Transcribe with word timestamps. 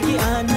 pergian 0.00 0.53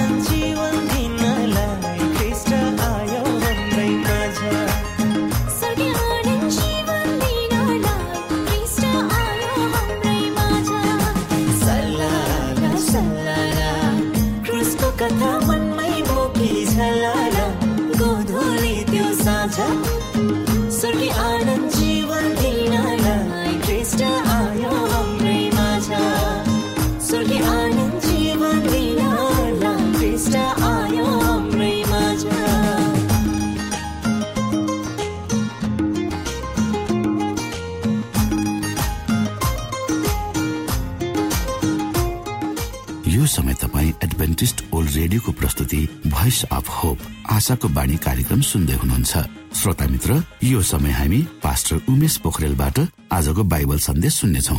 आशाको 47.48 47.68
बाणी 47.72 47.96
कार्यक्रम 48.04 48.40
सुन्दै 48.44 48.76
हुनुहुन्छ। 48.76 49.12
श्रोता 49.56 49.86
मित्र 49.88 50.10
यो 50.44 50.60
समय 50.60 50.92
हामी 50.92 51.20
पास्टर 51.40 51.76
उमेश 51.88 52.16
पोखरेलबाट 52.20 52.76
आजको 53.08 53.42
बाइबल 53.48 53.78
सन्देश 53.80 54.12
सुन्नेछौ। 54.20 54.56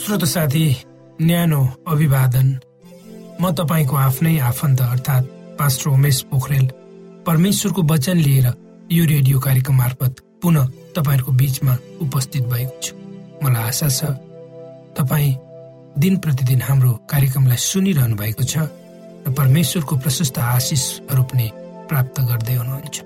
श्रोत 0.00 0.24
साथी 0.24 0.64
न्यानो 1.20 1.60
अभिवादन। 1.84 2.48
म 3.40 3.44
तपाईँको 3.52 3.94
आफ्नै 4.08 4.34
आफन्त 4.40 4.80
अर्थात् 4.80 5.30
पास्टर 5.60 5.86
उमेश 5.92 6.20
पोखरेल। 6.32 6.66
परमेश्वरको 7.28 7.82
वचन 7.92 8.16
लिएर 8.24 8.46
यो 8.88 9.04
रेडियो 9.04 9.36
कार्यक्रम 9.36 9.76
मार्फत 9.76 10.12
पुनः 10.40 10.72
तपाईँहरूको 10.96 11.32
बीचमा 11.32 11.74
उपस्थित 12.00 12.42
भएको 12.48 12.80
छु। 12.80 12.92
मलाई 13.44 13.62
आशा 13.68 13.88
छ 13.88 14.16
तपाईँ 14.96 15.43
दिन 15.98 16.16
प्रतिदिन 16.18 16.60
हाम्रो 16.62 16.92
कार्यक्रमलाई 17.10 17.56
सुनिरहनु 17.70 18.16
भएको 18.16 18.44
छ 18.44 18.54
र 19.26 19.30
परमेश्वरको 19.30 19.94
प्रशस्त 20.02 20.38
आशिषहरू 20.38 21.22
पनि 21.30 21.46
प्राप्त 21.88 22.16
गर्दै 22.30 22.54
हुनुहुन्छ। 22.54 22.96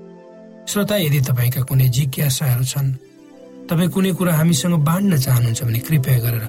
श्रोता 0.70 0.96
यदि 0.96 1.20
तपाईँका 1.28 1.62
कुनै 1.68 1.88
जिज्ञासाहरू 1.96 2.64
छन् 2.64 2.88
तपाईँ 3.68 3.92
कुनै 3.94 4.12
कुरा 4.18 4.32
हामीसँग 4.40 4.74
बाँड्न 4.88 5.12
चाहनुहुन्छ 5.24 5.60
भने 5.68 5.80
कृपया 5.86 6.18
गरेर 6.24 6.44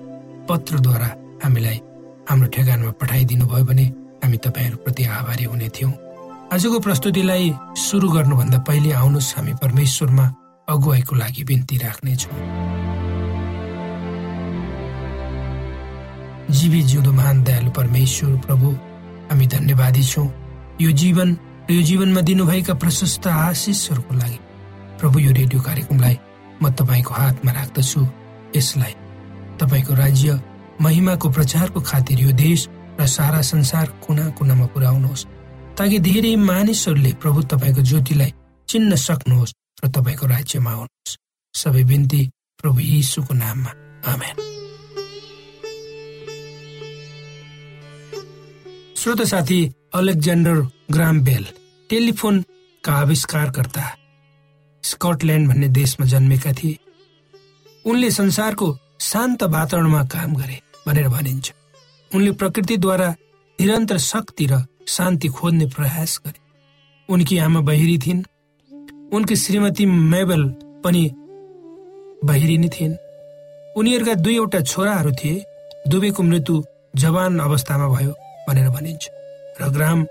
पत्रद्वारा 0.49 1.09
हामीलाई 1.43 1.77
हाम्रो 2.29 2.47
ठेगानमा 2.55 2.91
पठाइदिनु 3.01 3.45
भयो 3.51 3.65
भने 3.69 3.85
हामी 4.23 4.37
तपाईँहरूप्रति 4.45 5.03
आभारी 5.19 5.43
हुने 5.51 5.69
थियौँ। 5.75 5.93
आजको 6.53 6.79
प्रस्तुतिलाई 6.79 7.45
सुरु 7.77 8.07
गर्नुभन्दा 8.15 8.59
पहिले 8.67 8.91
आउनुहोस् 8.95 9.35
हामी 9.37 9.53
परमेश्वरमा 9.61 10.25
अगुवाईको 10.67 11.15
लागि 11.15 11.43
बिन्ती 11.49 11.75
राख्नेछौँ। 11.83 12.37
जीवी 16.49 16.81
जिउँदो 16.81 17.11
महान 17.11 17.43
दयालु 17.43 17.71
परमेश्वर 17.71 18.37
प्रभु 18.37 18.67
हामी 19.29 19.47
धन्यवादी 19.47 20.03
छौँ। 20.03 20.27
यो 20.81 20.91
जीवन 20.91 21.37
र 21.69 21.73
यो 21.73 21.81
जीवनमा 21.81 22.21
दिनुभएका 22.21 22.73
प्रशस्त 22.73 23.27
आशिषहरूको 23.27 24.15
लागि। 24.15 24.39
प्रभु 24.99 25.19
यो 25.19 25.31
रेडियो 25.31 25.61
कार्यक्रमलाई 25.61 26.17
म 26.63 26.69
तपाईँको 26.73 27.13
हातमा 27.13 27.51
राख्दछु। 27.51 28.01
यसलाई 28.55 28.93
तपाईँको 29.61 29.93
राज्य 29.93 30.41
महिमाको 30.81 31.29
प्रचारको 31.29 31.81
खातिर 31.81 32.19
यो 32.19 32.31
देश 32.31 32.67
र 32.99 33.05
सारा 33.05 33.41
संसार 33.41 33.85
कुना 34.07 34.29
कुनामा 34.29 34.65
पुर्याउनुहोस्। 34.65 35.25
ताकि 35.77 35.99
धेरै 35.99 36.35
मानिसहरूले 36.35 37.11
प्रभु 37.13 37.41
तपाईँको 37.41 37.81
ज्योतिलाई 37.81 38.33
चिन्न 38.67 38.95
सक्नुहोस् 38.95 39.53
र 39.85 39.87
तपाईँको 39.87 40.25
राज्यमा 40.25 40.71
आउनुहोस्। 40.71 41.17
सबै 41.53 41.83
बिन्ती 41.83 42.21
प्रभु 42.61 42.79
यीशुको 42.79 43.33
नाममा। 43.33 43.71
आमेन। 44.11 44.35
श्रोत 48.99 49.21
साथी 49.21 49.73
अलेक्जेन्डर 49.95 50.55
ग्राम 50.91 51.21
बेल 51.21 51.45
टेलिफोनका 51.89 52.93
आविष्कारकर्ता 52.93 53.95
स्कटल्यान्ड 54.83 55.49
भन्ने 55.49 55.67
देशमा 55.67 56.05
जन्मेका 56.05 56.51
थिए। 56.53 56.77
उनले 57.85 58.11
संसारको 58.11 58.77
शान्त 58.99 59.43
वातावरणमा 59.43 60.03
काम 60.03 60.35
गरे 60.35 60.59
भनेर 60.87 61.07
भनिन्छ। 61.07 61.53
उनले 62.15 62.31
प्रकृतिद्वारा 62.31 63.15
निरन्तर 63.61 63.97
शक्ति 63.97 64.47
र 64.51 64.65
शान्ति 64.87 65.27
खोज्ने 65.27 65.65
प्रयास 65.65 66.21
गरे। 66.25 66.39
उनकी 67.13 67.37
आमा 67.37 67.59
बहिरी 67.59 67.97
थिइन्। 67.97 68.23
उनकी 69.13 69.35
श्रीमती 69.35 69.85
मेबल 69.85 70.43
पनि 70.83 71.11
बहिरी 72.23 72.57
नै 72.57 72.69
थिइन्। 72.69 72.95
उनीहरूका 73.77 74.13
दुईवटा 74.13 74.59
छोराहरू 74.61 75.11
थिए। 75.11 75.45
दुवैको 75.87 76.23
मृत्यु 76.23 76.63
जवान 76.95 77.39
अवस्थामा 77.39 77.87
भयो। 77.87 78.15
भनेर 78.49 78.69
भनिन्छ। 78.69 79.09
र 79.61 79.69
ग्राम 79.69 80.05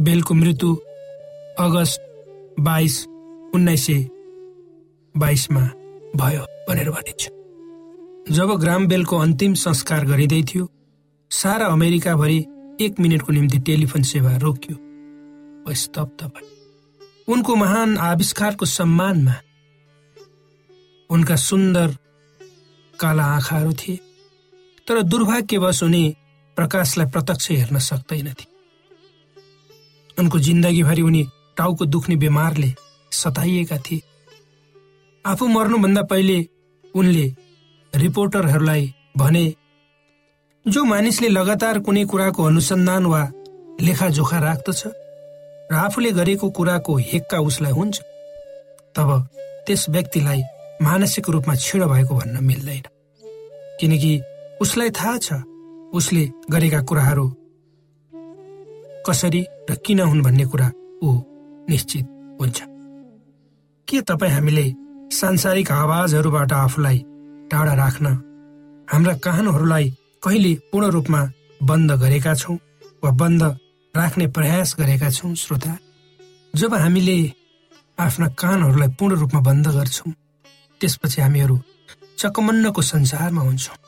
बेलको 0.00 0.34
मृत्यु 0.34 0.74
अगस्त 1.58 2.00
बाइस 2.60 2.94
उन्नाइस 3.54 3.86
सय 3.86 4.00
बाइसमा 5.14 5.64
भयो 6.16 6.44
भनेर 6.68 6.90
भनिन्छ। 6.90 7.28
जब 8.36 8.50
ग्राम 8.60 8.86
बेलको 8.86 9.18
अन्तिम 9.18 9.54
संस्कार 9.56 10.04
गरिँदै 10.06 10.42
थियो 10.50 10.68
सारा 11.30 11.66
अमेरिकाभरि 11.68 12.38
एक 12.80 13.00
मिनटको 13.00 13.32
निम्ति 13.32 13.58
टेलिफोन 13.66 14.02
सेवा 14.04 14.36
रोकियो। 14.36 14.76
स्तब्ध 15.74 16.24
भयो 16.24 17.32
उनको 17.32 17.54
महान 17.56 17.96
आविष्कारको 18.00 18.66
सम्मानमा 18.66 19.34
उनका 21.10 21.36
सुन्दर 21.38 21.96
काला 22.94 23.24
आँखाहरू 23.34 23.72
थिए 23.72 23.96
तर 24.86 25.02
दुर्भाग्यवश 25.04 25.82
उनी 25.82 26.04
प्रकाशलाई 26.58 27.06
प्रत्यक्ष 27.06 27.50
हेर्न 27.50 27.78
सक्दैनथे 27.78 28.46
उनको 30.18 30.38
जिन्दगीभरि 30.38 31.02
उनी 31.02 31.22
टाउको 31.56 31.84
दुख्ने 31.84 32.16
बिमारले 32.16 32.70
सताइएका 33.12 33.78
थिए। 33.78 34.02
आफू 35.24 35.46
मर्नुभन्दा 35.46 36.02
पहिले 36.02 36.38
उनले 36.94 37.26
रिपोर्टरहरूलाई 37.92 38.94
भने 39.16 39.44
जो 40.66 40.84
मानिसले 40.84 41.28
लगातार 41.28 41.78
कुनै 41.78 42.04
कुराको 42.04 42.44
अनुसन्धान 42.44 43.06
वा 43.06 43.22
लेखाजोखा 43.80 44.38
राख्दछ 44.38 44.82
र 45.70 45.74
आफूले 45.74 46.10
गरेको 46.12 46.50
कुराको 46.50 46.96
हेक्का 47.08 47.38
उसलाई 47.40 47.72
हुन्छ 47.72 47.96
तब 48.96 49.10
त्यस 49.66 49.88
व्यक्तिलाई 49.90 50.42
मानसिक 50.82 51.28
रूपमा 51.30 51.54
छिडो 51.54 51.86
भएको 51.86 52.14
भन्न 52.14 52.44
मिल्दैन। 52.44 52.84
किनकि 53.80 54.12
उसलाई 54.60 54.90
थाहा 54.90 55.16
छ 55.18 55.28
उसले 55.94 56.24
गरेका 56.50 56.80
कुराहरू 56.82 57.26
कसरी 59.06 59.42
र 59.70 59.74
किन 59.74 60.00
हुन् 60.00 60.22
भन्ने 60.22 60.44
कुरा 60.44 60.68
ऊ 61.02 61.10
निश्चित 61.70 62.06
हुन्छ। 62.40 62.58
के 63.88 64.00
तपाईँ 64.00 64.32
हामीले 64.32 64.66
सांसारिक 65.12 65.72
आवाजहरूबाट 65.72 66.52
आफूलाई 66.52 66.98
टाढा 67.50 67.74
राख्न 67.74 68.06
हाम्रा 68.88 69.14
कानहरूलाई 69.14 69.90
कहिले 70.22 70.54
पूर्ण 70.72 70.86
रूपमा 70.86 71.20
बन्द 71.62 71.92
गरेका 71.92 72.34
छौँ 72.34 72.58
वा 73.04 73.10
बन्द 73.10 73.42
राख्ने 73.94 74.26
प्रयास 74.26 74.76
गरेका 74.78 75.10
छौँ 75.10 75.34
श्रोता? 75.34 75.76
जब 76.54 76.74
हामीले 76.74 77.32
आफ्ना 77.98 78.28
कानहरूलाई 78.28 78.88
पूर्ण 78.88 79.14
रूपमा 79.16 79.40
बन्द 79.40 79.66
गर्छौँ 79.68 80.12
त्यसपछि 80.80 81.20
हामीहरू 81.22 81.58
चकमन्नको 82.18 82.82
संसारमा 82.82 83.42
हुन्छौँ। 83.42 83.87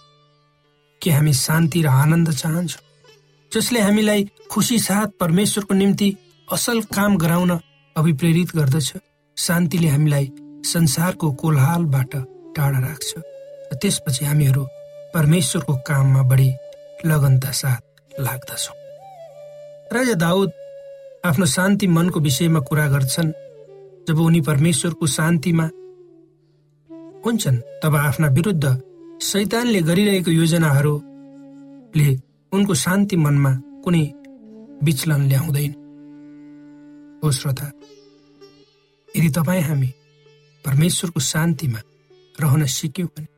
के 1.02 1.11
हामी 1.11 1.32
शान्ति 1.32 1.82
र 1.82 1.87
आनन्द 1.87 2.31
चाहन्छौँ। 2.31 2.82
जसले 3.55 3.81
हामीलाई 3.81 4.29
खुसी 4.50 4.79
साथ 4.79 5.06
परमेश्वरको 5.20 5.75
निम्ति 5.75 6.17
असल 6.52 6.81
काम 6.82 7.17
गराउन 7.17 7.50
अभिप्रेरित 7.97 8.56
गर्दछ। 8.56 8.93
शान्तिले 9.37 9.88
हामीलाई 9.88 10.32
संसारको 10.64 11.32
कोलहालबाट 11.32 12.17
टाढा 12.56 12.79
राख्छ। 12.79 13.14
त्यसपछि 13.75 14.25
हामीहरू 14.25 14.64
परमेश्वरको 15.14 15.75
काममा 15.75 16.23
बढी 16.23 16.50
लगनता 17.06 17.50
साथ 17.50 17.82
लाग्दछौँ। 18.20 18.76
राजा 19.93 20.14
दाउद 20.14 20.52
आफ्नो 21.25 21.47
शान्ति 21.47 21.87
मनको 21.87 22.20
विषयमा 22.20 22.61
कुरा 22.61 22.88
गर्छन्। 22.88 23.32
जब 24.08 24.19
उनी 24.19 24.41
परमेश्वरको 24.41 25.06
शान्तिमा 25.06 25.64
हुन्छन् 27.26 27.58
तब 27.82 27.97
आफ्ना 27.97 28.29
विरुद्ध 28.29 28.64
शैतानले 29.22 29.81
गरिरहेको 29.82 30.31
योजनाहरूले 30.31 32.11
उनको 32.52 32.75
शान्ति 32.75 33.17
मनमा 33.17 33.52
कुनै 33.84 34.05
विचलन 34.84 35.22
ल्याउँदैन। 35.28 35.72
हो 37.22 37.31
श्रोता 37.31 37.67
यदि 39.08 39.28
तपाईँ 39.28 39.62
हामी 39.62 39.90
परमेश्वरको 40.64 41.20
शान्तिमा 41.20 41.81
रहन 42.40 42.64
सिक्यौँ 42.67 43.08
भने 43.12 43.28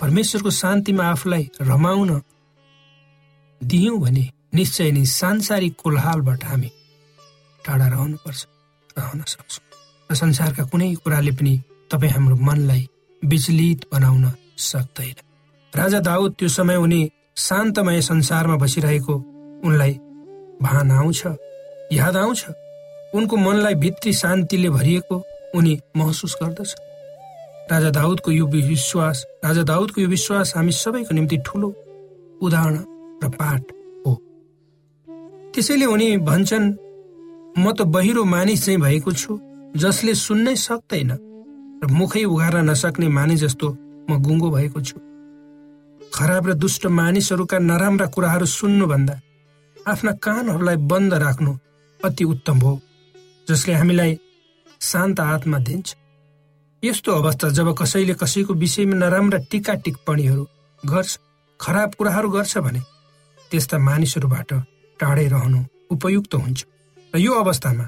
परमेश्वरको 0.00 0.50
शान्तिमा 0.50 1.04
आफूलाई 1.06 1.48
रमाउन 1.62 2.10
दियौँ 3.60 3.98
भने 4.00 4.24
निश्चय 4.54 4.90
नै 4.92 5.04
सांसारिक 5.06 5.74
कोलहालबाट 5.82 6.44
हामी 6.44 6.70
टाढा 7.64 7.86
रहनुपर्छ 7.88 8.40
रहन 8.98 9.20
सक्छौँ। 9.22 9.64
र 10.10 10.14
संसारका 10.14 10.64
कुनै 10.70 10.94
कुराले 10.94 11.32
पनि 11.38 11.54
तपाईँ 11.90 12.12
हाम्रो 12.12 12.36
मनलाई 12.36 12.82
विचलित 13.22 13.86
बनाउन 13.92 14.24
सक्दैन 14.56 15.16
राजा 15.72 16.00
दाउद 16.00 16.34
त्यो 16.38 16.48
समय 16.48 16.76
उनी 16.76 17.10
शान्तमय 17.36 18.00
संसारमा 18.00 18.56
बसिरहेको 18.56 19.14
उनलाई 19.64 19.92
भान 20.62 20.90
आउँछ 20.90 21.26
याद 21.92 22.16
आउँछ। 22.16 22.46
उनको 23.14 23.36
मनलाई 23.36 23.74
भित्री 23.74 24.12
शान्तिले 24.12 24.68
भरिएको 24.68 25.22
उनी 25.54 25.78
महसुस 25.96 26.36
गर्दछ। 26.42 26.74
राजा 27.70 27.90
दाउदको 27.90 28.30
यो 28.30 28.46
विश्वास 28.46 29.24
राजा 29.44 29.62
दाउदको 29.62 30.00
यो 30.00 30.08
विश्वास 30.08 30.52
हामी 30.56 30.72
सबैको 30.72 31.14
निम्ति 31.14 31.36
ठुलो 31.46 31.68
उदाहरण 32.42 32.76
र 33.24 33.28
पाठ 33.28 33.62
हो। 34.06 34.14
त्यसैले 35.54 35.86
उनी 35.86 36.16
भन्छन् 36.18 36.72
म 37.58 37.72
त 37.72 37.82
बहिरो 37.82 38.24
मानिस 38.24 38.64
चाहिँ 38.64 38.80
भएको 38.80 39.12
छु 39.12 39.38
जसले 39.76 40.14
सुन्नै 40.14 40.56
सक्दैन 40.56 41.10
र 41.82 41.86
मुखै 41.90 42.24
उघार्न 42.24 42.70
नसक्ने 42.70 43.08
मानिस 43.08 43.40
जस्तो 43.40 43.68
म 44.10 44.18
गुङ्गो 44.22 44.50
भएको 44.50 44.80
छु। 44.80 44.96
खराब 46.14 46.46
र 46.48 46.52
दुष्ट 46.54 46.86
मानिसहरूका 46.98 47.58
नराम्रा 47.60 48.06
कुराहरू 48.14 48.46
सुन्नुभन्दा 48.46 49.14
आफ्ना 49.76 50.12
कानहरूलाई 50.24 50.76
बन्द 50.90 51.14
राख्नु 51.24 51.52
अति 52.00 52.24
उत्तम 52.24 52.58
हो 52.60 52.72
जसले 53.48 53.74
हामीलाई 53.74 54.18
शान्त 54.80 55.20
आत्मा 55.20 55.58
दिन्छ। 55.58 55.94
यस्तो 56.82 57.12
अवस्था 57.12 57.48
जब 57.56 57.68
कसैले 57.80 58.14
कसैको 58.14 58.54
विषयमा 58.54 58.96
नराम्रा 58.96 59.38
टिका 59.50 59.74
टिप्पणीहरू 59.84 60.44
गर्छ 60.82 61.18
खराब 61.60 61.94
कुराहरू 61.98 62.28
गर्छ 62.30 62.58
भने 62.58 62.80
त्यस्ता 63.50 63.78
मानिसहरूबाट 63.78 64.50
टाढै 65.00 65.26
रहनु 65.28 65.60
उपयुक्त 65.90 66.34
हुन्छ। 66.34 66.60
र 67.14 67.18
यो 67.18 67.32
अवस्थामा 67.34 67.84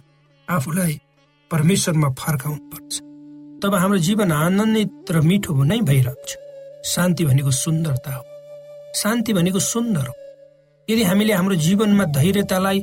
आफूलाई 0.49 0.95
परमेश्वरमा 1.51 2.09
फर्काउनु 2.19 2.63
पर्छ 2.71 2.93
तब 3.62 3.75
हाम्रो 3.75 3.99
जीवन 3.99 4.32
आनन्दित 4.32 5.11
र 5.11 5.20
मिठो 5.20 5.53
नै 5.64 5.81
भइरहन्छ। 5.88 6.31
शान्ति 6.85 7.25
भनेको 7.25 7.50
सुन्दरता 7.50 8.14
हो। 8.14 8.25
शान्ति 8.94 9.32
भनेको 9.32 9.60
सुन्दर 9.60 10.06
हो। 10.06 10.15
यदि 10.89 11.03
हामीले 11.03 11.32
हाम्रो 11.32 11.55
जीवनमा 11.67 12.05
धैर्यतालाई 12.17 12.81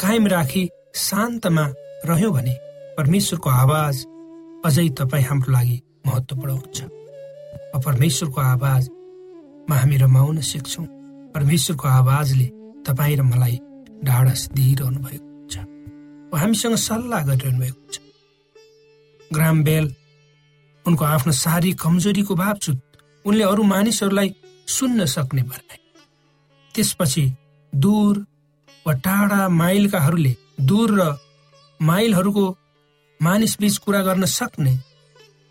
कायम 0.00 0.26
राखी 0.26 0.64
शान्तमा 0.96 1.66
रह्यौँ 2.08 2.32
भने 2.32 2.54
परमेश्वरको 2.98 3.50
आवाज 3.50 3.96
अझै 4.66 4.88
तपाईँ 4.98 5.24
हाम्रो 5.24 5.52
लागि 5.52 5.76
महत्त्वपूर्ण 6.06 6.52
हुन्छ। 6.52 6.78
परमेश्वरको 7.86 8.40
आवाजमा 8.40 9.76
हामी 9.76 9.96
रमाउन 9.96 10.40
सिक्छौँ। 10.50 10.86
परमेश्वरको 11.34 11.88
आवाजले 11.88 12.48
तपाईँ 12.86 13.16
र 13.16 13.22
मलाई 13.22 13.56
ढाडस 14.04 14.48
दिइरहनु 14.56 15.00
भएको 15.06 15.26
हुन्छ 15.28 15.56
हामीसँग 16.40 16.76
सल्लाह 16.88 17.26
गरिरहनु 17.28 17.60
भएको 17.60 17.80
हुन्छ। 17.80 18.07
Graham 19.30 19.62
Bell. 19.64 19.94
उनको 20.84 21.04
आफ्नो 21.04 21.32
शारीरिक 21.34 21.80
कमजोरीको 21.80 22.34
बावजुद 22.34 22.80
उनले 23.24 23.44
अरू 23.44 23.62
मानिसहरूलाई 23.64 24.34
सुन्न 24.66 25.04
सक्ने 25.06 25.42
बनाए। 25.42 25.78
त्यसपछि 26.74 27.24
दूर 27.72 28.18
वा 28.86 28.92
टाढा 29.04 29.48
माइलकाहरूले 29.52 30.34
दूर 30.60 30.88
र 31.00 31.02
माइलहरूको 31.80 32.46
मानिस 33.20 33.56
बीच 33.60 33.76
कुरा 33.78 34.00
गर्न 34.02 34.24
सक्ने। 34.24 34.74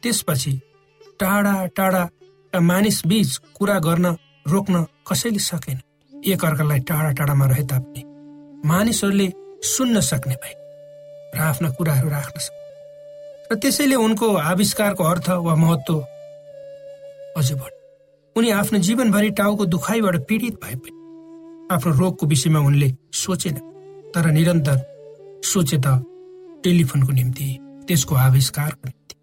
त्यसपछि 0.04 0.54
टाढा 1.20 1.56
टाढाका 1.78 2.60
मानिस 2.62 3.06
बीच 3.08 3.38
कुरा 3.56 3.78
गर्न 3.80 4.06
रोक्न 4.48 4.86
कसैले 5.08 5.40
सकेन। 5.40 5.80
एकअर्कालाई 6.14 6.80
टाढा 6.80 7.12
टाढामा 7.12 7.46
रहे 7.46 7.64
तापनि 7.64 8.02
मानिसहरूले 8.66 9.28
सुन्न 9.64 10.00
सक्ने 10.02 10.36
भए 10.36 10.54
र 11.36 11.40
आफ्ना 11.42 11.70
कुराहरू 11.70 12.10
राख्न 12.10 12.40
सक्ने 12.40 12.67
र 13.52 13.56
त्यसैले 13.56 13.96
उनको 13.96 14.28
आविष्कारको 14.36 15.04
अर्थ 15.04 15.30
वा 15.30 15.56
महत्व 15.56 15.94
अझ 17.38 17.52
बढ्यो। 17.52 18.36
उनी 18.36 18.50
आफ्नो 18.52 18.80
जीवनभरि 18.80 19.30
टाउको 19.40 19.66
दुखाइबाट 19.66 20.16
पीडित 20.28 20.56
भए 20.64 20.76
पनि 20.76 20.96
आफ्नो 21.72 21.92
रोगको 21.96 22.26
विषयमा 22.28 22.60
उनले 22.60 22.90
सोचेन 23.14 23.56
तर 24.12 24.26
निरन्तर 24.32 24.78
सोचे 25.44 25.78
त 25.80 25.88
टेलिफोनको 26.64 27.12
निम्ति 27.12 27.48
त्यसको 27.88 28.16
आविष्कारको 28.28 28.84
निम्ति। 28.88 29.16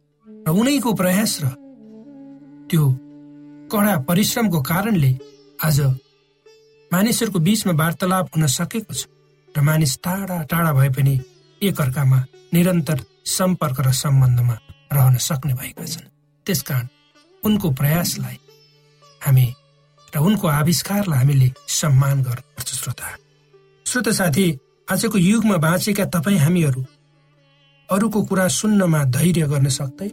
र 0.46 0.50
उनैको 0.50 0.92
प्रयास 0.94 1.38
र 1.44 1.46
त्यो 2.70 2.82
कडा 3.72 3.94
परिश्रमको 4.08 4.58
कारणले 4.62 5.12
आज 5.64 5.80
मानिसहरूको 6.90 7.38
बीचमा 7.46 7.72
वार्तालाप 7.76 8.26
हुन 8.36 8.46
सकेको 8.48 8.94
छ 8.94 9.06
र 9.54 9.60
मानिस 9.60 9.98
टाढा 10.04 10.42
टाढा 10.50 10.72
भए 10.72 10.88
पनि 10.96 11.14
एकअर्कामा 11.62 12.18
निरन्तर 12.54 12.98
सम्पर्क 13.26 13.80
र 13.80 13.92
सम्बन्धमा 13.94 14.56
रहन 14.92 15.16
सक्ने 15.18 15.54
भएका 15.54 15.84
छन्। 15.84 16.08
त्यसकारण 16.46 16.86
उनको 17.42 17.70
प्रयासलाई 17.70 18.38
हामी 19.22 19.46
र 20.12 20.18
उनको 20.18 20.48
आविष्कारलाई 20.48 21.18
हामीले 21.18 21.48
सम्मान 21.68 22.22
गर्नुपर्छ 22.22 22.70
श्रोता। 22.74 23.06
श्रोता 23.86 24.12
साथी 24.12 24.46
आजको 24.88 25.18
युगमा 25.18 25.56
बाँचेका 25.56 26.04
तपाईँ 26.14 26.38
हामीहरू 26.38 26.84
अरूको 27.88 28.22
कुरा 28.22 28.46
सुन्नमा 28.48 29.00
धैर्य 29.16 29.46
गर्न 29.48 29.68
सक्दै 29.68 30.08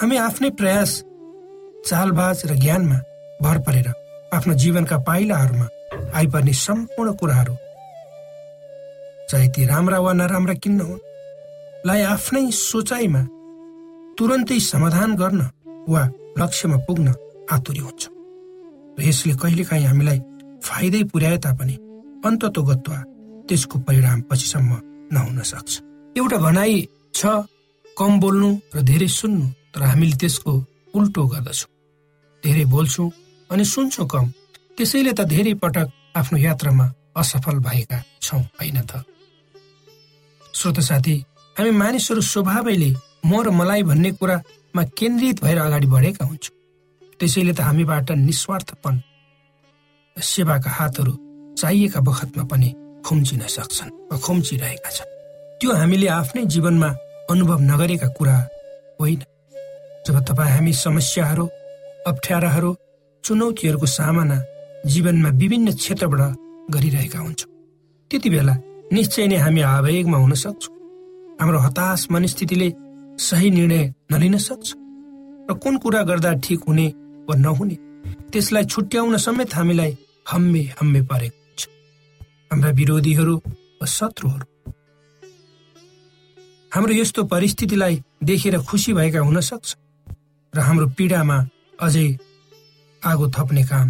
हामी 0.00 0.16
आफ्नै 0.16 0.50
प्रयास 0.50 0.90
चालबाज 1.86 2.42
र 2.46 2.54
ज्ञानमा 2.54 2.98
भर 3.42 3.58
परेर 3.66 3.88
आफ्नो 4.34 4.54
जीवनका 4.54 4.98
पाइलाहरूमा 5.08 5.66
आइपर्ने 6.18 6.52
सम्पूर्ण 6.52 7.12
कुराहरू 7.12 7.54
चाहे 9.30 9.48
ती 9.48 9.66
राम्रा 9.66 9.98
वा 9.98 10.12
नराम्रा 10.12 10.54
किन्न 10.54 10.80
हुन् 10.80 11.06
लाई 11.86 12.02
आफ्नै 12.02 12.50
सोचाइमा 12.50 13.22
तुरन्तै 14.18 14.58
समाधान 14.70 15.10
गर्न 15.20 15.42
वा 15.92 16.02
लक्ष्यमा 16.40 16.78
पुग्न 16.86 17.08
आतुरी 17.54 17.80
हुन्छ। 17.86 18.02
र 18.98 19.00
यसले 19.08 19.34
कहिलेकाहीँ 19.42 19.86
हामीलाई 19.86 20.18
फाइदै 20.66 21.02
पुर्याए 21.10 21.38
तापनि 21.44 21.74
अन्ततो 22.26 22.62
गत्वा 22.68 22.98
त्यसको 23.48 23.76
परिणाम 23.86 24.18
पछिसम्म 24.28 24.70
नहुन 25.14 25.38
सक्छ। 25.50 25.72
एउटा 26.16 26.38
भनाइ 26.46 26.74
छ 27.14 27.20
कम 27.96 28.12
बोल्नु 28.22 28.50
र 28.74 28.78
धेरै 28.82 29.08
सुन्नु 29.18 29.46
तर 29.72 29.82
हामीले 29.90 30.16
त्यसको 30.20 30.52
उल्टो 30.98 31.22
गर्दछौँ। 31.32 31.70
धेरै 32.42 32.64
बोल्छौँ 32.74 33.08
अनि 33.50 33.64
सुन्छौँ 33.64 34.06
कम। 34.12 34.26
त्यसैले 34.76 35.12
त 35.18 35.20
धेरै 35.30 35.54
पटक 35.62 35.88
आफ्नो 36.18 36.36
यात्रामा 36.38 36.86
असफल 37.20 37.58
भएका 37.66 37.98
छौँ 38.24 38.42
होइन 38.58 38.78
त? 38.90 38.92
श्रोत 40.54 40.78
साथी 40.80 41.16
हामी 41.58 41.70
मानिसहरू 41.74 42.20
स्वभावैले 42.22 42.90
म 43.26 43.42
र 43.42 43.50
मलाई 43.50 43.82
भन्ने 43.82 44.10
कुरामा 44.14 44.82
केन्द्रित 44.94 45.42
भएर 45.42 45.58
अगाडि 45.58 45.86
बढेका 45.90 46.24
हुन्छौँ। 46.24 46.54
त्यसैले 47.18 47.52
त 47.52 47.60
हामीबाट 47.66 48.10
निस्वार्थपन 48.14 48.94
सेवाका 50.16 50.70
हातहरू 50.70 51.12
चाहिएका 51.58 52.00
बखतमा 52.06 52.44
पनि 52.46 52.68
खुम्चिन 53.02 53.42
सक्छन् 53.50 53.90
वा 54.06 54.16
खुम्चिरहेका 54.22 54.90
छन्। 54.96 55.10
त्यो 55.58 55.70
हामीले 55.74 56.06
आफ्नै 56.06 56.46
जीवनमा 56.46 56.90
अनुभव 57.26 57.58
नगरेका 57.70 58.08
कुरा 58.14 58.36
होइन। 59.02 59.20
जब 60.06 60.16
तपाईँ 60.30 60.52
हामी 60.54 60.72
समस्याहरू 60.86 61.44
अप्ठ्याराहरू 62.06 62.70
चुनौतीहरूको 63.24 63.86
सामना 63.98 64.38
जीवनमा 64.86 65.30
विभिन्न 65.42 65.74
क्षेत्रबाट 65.74 66.22
गरिरहेका 66.70 67.18
हुन्छौँ 67.18 67.50
त्यति 68.10 68.28
बेला 68.30 68.54
निश्चय 68.94 69.26
नै 69.26 69.36
हामी 69.42 69.60
आवेगमा 69.74 70.18
हुन 70.22 70.34
सक्छौँ। 70.38 70.77
हाम्रो 71.40 71.58
हताश 71.58 72.06
मनस्थितिले 72.10 72.68
सही 73.20 73.50
निर्णय 73.50 73.82
नलिन 74.12 74.36
सक्छ 74.38 74.68
र 75.48 75.54
कुन 75.62 75.76
कुरा 75.78 76.02
गर्दा 76.02 76.32
ठिक 76.44 76.60
हुने 76.68 76.86
वा 77.28 77.34
नहुने 77.36 77.76
त्यसलाई 78.32 78.64
छुट्याउन 78.64 79.16
समेत 79.16 79.54
हामीलाई 79.54 79.96
हम्मे 80.30 80.62
हम्मे 80.80 81.00
परेको 81.10 81.38
हुन्छ। 81.38 81.60
हाम्रा 82.50 82.70
विरोधीहरू 82.70 83.36
वा 83.80 83.86
शत्रुहरू। 83.86 84.46
हाम्रो 86.72 86.94
यस्तो 86.94 87.24
परिस्थितिलाई 87.24 88.02
देखेर 88.24 88.58
खुसी 88.68 88.92
भएका 88.92 89.20
हुन 89.20 89.40
सक्छ 89.40 89.68
र 90.52 90.58
हाम्रो 90.58 90.86
पीडामा 90.98 91.38
अझै 91.80 92.08
आगो 93.02 93.28
थप्ने 93.30 93.62
काम 93.70 93.88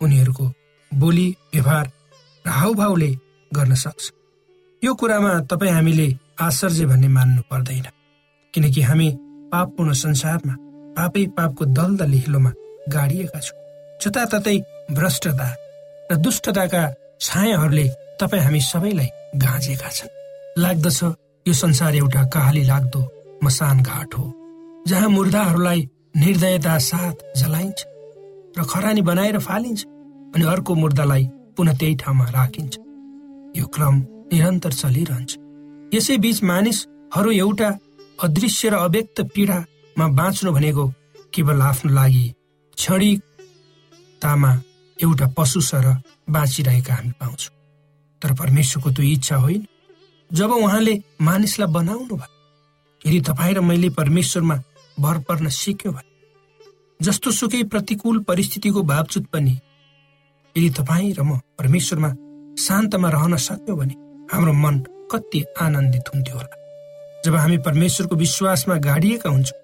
उनीहरूको 0.00 0.46
बोली 0.92 1.28
व्यवहार 1.54 1.86
र 2.44 2.48
हाउभावले 2.50 3.10
गर्न 3.50 3.74
सक्छ। 3.74 4.12
यो 4.82 4.94
कुरामा 4.94 5.32
तपाईँ 5.50 5.72
हामीले 5.72 6.08
आश्चर्य 6.40 6.86
भन्ने 6.86 7.08
मान्नु 7.08 7.42
पर्दैन। 7.50 7.86
किनकि 8.54 8.80
हामी 8.82 9.08
पापपूर्ण 9.52 9.92
संसारमा 9.94 10.54
पापै 10.96 11.24
पापको 11.36 11.64
दलदल 11.76 12.12
हिलोमा 12.12 12.52
गाडिएका 12.88 13.40
छौँ। 13.40 13.58
जताततै 14.02 14.56
भ्रष्टता 14.96 15.48
र 16.10 16.16
दुष्टताका 16.16 16.82
छायाहरूले 17.20 17.86
तपाईँ 18.20 18.42
हामी 18.42 18.60
सबैलाई 18.60 19.08
गाँजेका 19.36 19.88
छन्। 19.88 20.14
लाग्दछ 20.58 21.00
यो 21.46 21.54
संसार 21.54 21.94
एउटा 21.96 22.22
कहाली 22.34 22.62
लाग्दो 22.64 23.00
मसान 23.44 23.82
घाट 23.82 24.14
हो 24.14 24.24
जहाँ 24.88 25.08
मुर्दाहरूलाई 25.08 25.88
निर्दयता 26.16 26.78
साथ 26.80 27.16
जलाइन्छ 27.38 27.84
र 28.58 28.64
खरानी 28.70 29.02
बनाएर 29.02 29.38
फालिन्छ 29.38 29.84
अनि 30.34 30.44
अर्को 30.44 30.74
मुर्दालाई 30.74 31.24
पुनः 31.56 31.76
त्यही 31.78 31.94
ठाउँमा 32.02 32.24
राखिन्छ। 32.30 32.78
यो 33.56 33.66
क्रम 33.74 33.94
निरन्तर 34.32 34.72
चलिरहन्छ। 34.72 35.32
यसै 35.94 36.16
बीच 36.16 36.42
मानिसहरू 36.42 37.30
एउटा 37.30 37.68
अदृश्य 38.22 38.68
र 38.70 38.74
अव्यक्त 38.74 39.20
पीडामा 39.34 40.06
बाँच्नु 40.18 40.52
भनेको 40.52 40.84
केवल 41.34 41.60
आफ्नो 41.60 41.92
लागि 41.92 42.26
क्षणिकतामा 42.76 44.52
एउटा 44.98 45.26
पशु 45.36 45.60
सर 45.60 45.86
बाँचिरहेका 46.30 46.94
हामी 46.94 47.12
पाउँछौँ। 47.20 47.54
तर 48.22 48.30
परमेश्वरको 48.34 48.90
त्यो 48.90 49.04
इच्छा 49.04 49.36
होइन। 49.36 49.66
जब 50.30 50.50
उहाँले 50.52 50.94
मानिसलाई 51.20 51.72
बनाउनु 51.72 52.14
भयो 52.16 52.38
यदि 53.06 53.20
तपाईँ 53.20 53.54
र 53.54 53.60
मैले 53.60 53.90
परमेश्वरमा 53.90 54.56
भर 55.00 55.18
पर्न 55.18 55.48
सिक्यो 55.48 55.92
भने 55.92 56.08
जस्तो 57.00 57.30
सुकै 57.30 57.62
प्रतिकूल 57.62 58.18
परिस्थितिको 58.20 58.82
बावजुद 58.82 59.26
पनि 59.32 59.58
यदि 60.56 60.70
तपाईँ 60.70 61.14
र 61.18 61.22
म 61.22 61.40
परमेश्वरमा 61.58 62.10
शान्तमा 62.58 63.08
रहन 63.10 63.36
सक्यौँ 63.36 63.78
भने 63.78 63.94
हाम्रो 64.30 64.52
मन 64.52 64.78
कति 65.10 65.44
आनन्दित 65.60 66.08
हुन्थ्यो 66.14 66.36
होला। 66.36 66.56
जब 67.24 67.34
हामी 67.36 67.58
परमेश्वरको 67.58 68.16
विश्वासमा 68.16 68.76
गाडिएका 68.86 69.30
हुन्छौँ 69.30 69.58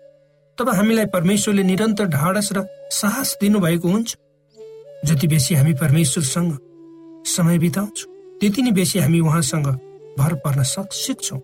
तब 0.59 0.69
हामीलाई 0.69 1.07
परमेश्वरले 1.13 1.63
निरन्तर 1.63 2.07
ढाडस 2.09 2.49
र 2.53 2.67
साहस 2.93 3.37
दिनुभएको 3.41 3.89
हुन्छ। 3.89 4.17
जति 5.05 5.27
बेसी 5.29 5.55
हामी 5.55 5.73
परमेश्वरसँग 5.75 6.53
समय 7.27 7.59
बिताउँछौँ 7.59 8.13
त्यति 8.41 8.63
नै 8.63 8.71
बेसी 8.73 8.99
हामी 8.99 9.21
उहाँसँग 9.21 9.69
भर 10.19 10.35
पर्न 10.45 10.63
सक 10.65 10.93
सिक्छौँ 10.93 11.41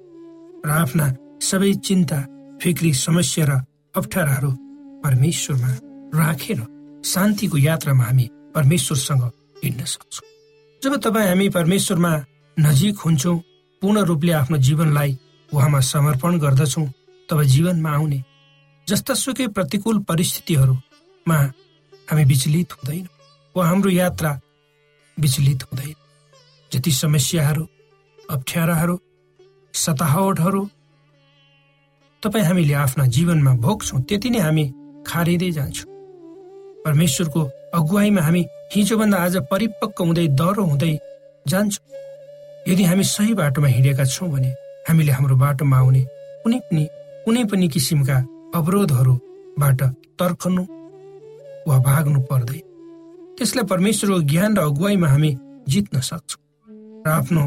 र 0.67 0.71
आफ्ना 0.71 1.07
सबै 1.41 1.73
चिन्ता 1.85 2.19
फिक्री 2.63 2.93
समस्या 2.97 3.45
र 3.45 3.61
अप्ठ्याराहरू 3.95 4.51
परमेश्वरमा 5.05 5.73
राखेर 6.15 6.61
शान्तिको 7.05 7.59
यात्रामा 7.59 8.05
हामी 8.05 8.29
परमेश्वरसँग 8.55 9.23
हिँड्न 9.65 9.85
सक्छौँ। 9.85 10.29
जब 10.83 10.97
तपाईँ 11.01 11.29
हामी 11.29 11.49
परमेश्वरमा 11.49 12.13
नजिक 12.57 12.97
हुन्छौँ 12.99 13.37
पूर्ण 13.83 14.01
रूपले 14.07 14.33
आफ्नो 14.33 14.57
जीवनलाई 14.59 15.19
उहाँमा 15.53 15.81
समर्पण 15.83 16.39
गर्दछौँ। 16.39 16.87
तब 17.29 17.43
जीवनमा 17.43 17.91
आउने 17.91 18.23
जस्ता 18.87 19.15
सुकै 19.15 19.47
प्रतिकूल 19.57 19.99
परिस्थितिहरूमा 20.09 21.39
हामी 22.09 22.25
विचलित 22.25 22.73
हुँदैन 22.73 23.07
वा 23.55 23.67
हाम्रो 23.67 23.91
यात्रा 23.91 24.31
विचलित 25.17 25.63
हुँदैन। 25.63 25.95
जति 26.73 26.91
समस्याहरू 26.93 27.67
अप्ठ्याराहरू 28.31 28.99
सताहटहरू 29.75 30.63
तपाईँ 32.23 32.45
हामीले 32.45 32.75
आफ्ना 32.75 33.07
जीवनमा 33.07 33.53
भोग्छौँ 33.65 34.03
त्यति 34.09 34.31
नै 34.31 34.41
हामी 34.41 34.65
खारिँदै 35.07 35.51
जान्छौँ। 35.51 35.91
परमेश्वरको 36.85 37.41
अगुवाईमा 37.75 38.23
हामी 38.23 38.43
हिजोभन्दा 38.75 39.19
आज 39.25 39.37
परिपक्व 39.51 40.05
हुँदै 40.05 40.27
डह्रो 40.39 40.65
हुँदै 40.65 40.99
जान्छौँ। 41.47 41.87
यदि 42.69 42.85
हामी 42.85 43.05
सही 43.05 43.35
बाटोमा 43.35 43.69
हिँडेका 43.69 44.05
छौँ 44.05 44.29
भने 44.33 44.49
हामीले 44.89 45.13
हाम्रो 45.13 45.37
बाटोमा 45.37 45.79
आउने 45.79 46.05
कुनै 46.43 46.59
पनि 46.71 46.89
कुनै 47.25 47.45
पनि 47.51 47.69
किसिमका 47.75 48.17
अवरोधहरूबाट 48.55 49.83
तर्कनु 50.19 50.63
वा 51.69 51.77
भाग्नु 51.89 52.21
पर्दैन। 52.31 52.63
त्यसलाई 53.39 53.65
परमेश्वरको 53.73 54.21
ज्ञान 54.31 54.51
र 54.57 54.59
अगुवाईमा 54.71 55.09
हामी 55.09 55.31
जित्न 55.69 56.01
सक्छौँ 56.01 56.41
र 57.07 57.09
आफ्नो 57.11 57.43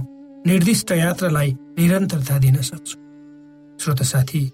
निर्दिष्ट 0.48 0.92
यात्रालाई 0.92 1.52
निरन्तरता 1.80 2.38
दिन 2.40 2.62
सक्छौँ। 2.62 3.02
श्रोत 3.80 4.02
साथी 4.04 4.52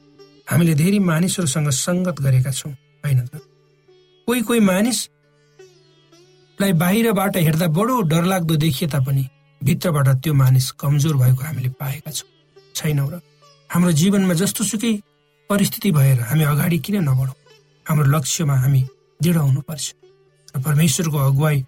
हामीले 0.51 0.73
धेरै 0.81 0.99
मानिसहरूसँग 1.11 1.69
सङ्गत 1.85 2.17
गरेका 2.21 2.51
छौँ 2.51 2.73
होइन 3.03 3.19
त? 3.25 3.27
कोही 4.27 4.41
कोही 4.47 4.59
मानिसलाई 4.71 6.73
बाहिरबाट 6.83 7.33
हेर्दा 7.47 7.67
बडो 7.77 7.95
डरलाग्दो 8.11 8.55
देखिए 8.65 8.87
तापनि 8.93 9.23
भित्रबाट 9.63 10.07
त्यो 10.23 10.33
मानिस 10.33 10.71
कमजोर 10.71 11.15
भएको 11.15 11.43
हामीले 11.43 11.69
पाएका 11.79 12.11
छौँ। 12.11 12.29
छैनौँ 12.75 13.09
र 13.11 13.21
हाम्रो 13.69 13.91
जीवनमा 13.91 14.33
जस्तो 14.33 14.63
सुकै 14.63 14.93
परिस्थिति 15.49 15.91
भएर 15.91 16.19
हामी 16.21 16.43
अगाडि 16.43 16.77
किन 16.79 17.03
नबढौँ? 17.03 17.35
हाम्रो 17.85 18.05
लक्ष्यमा 18.17 18.55
हामी 18.55 18.81
दृढ 19.23 19.37
हुनुपर्छ। 19.37 19.85
र 20.55 20.61
परमेश्वरको 20.61 21.17
अगुवाई 21.17 21.65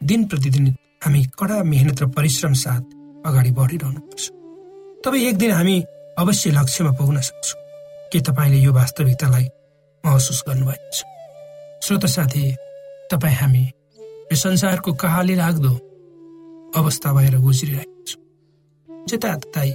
दिन 0.00 0.24
प्रतिदिन 0.24 0.66
हामी 1.04 1.24
कडा 1.38 1.62
मेहनत 1.62 2.02
र 2.02 2.06
परिश्रम 2.06 2.52
साथ 2.52 2.82
अगाडि 3.26 3.50
बढिरहनुपर्छ। 3.50 4.24
तब 5.04 5.14
एक 5.14 5.36
दिन 5.36 5.50
हामी 5.50 5.84
अवश्य 6.18 6.50
लक्ष्यमा 6.50 6.92
पुग्न 6.92 7.20
सक्छौँ। 7.20 7.60
के 8.12 8.20
तपाईँले 8.20 8.58
यो 8.58 8.72
वास्तविकतालाई 8.72 9.46
महसुस 10.04 10.44
गर्नुभएको 10.48 10.90
छ? 10.92 11.04
श्रोत 11.82 12.06
साथी 12.06 12.44
तपाईँ 13.10 13.34
हामी 13.34 13.64
यो 14.32 14.36
संसारको 14.36 14.92
कहाली 14.92 15.34
लाग्दो 15.34 15.87
अवस्था 16.76 17.12
भएर 17.12 17.34
गुज्रिरहेको 17.40 18.04
छौँ। 18.06 18.22
जताततै 19.08 19.70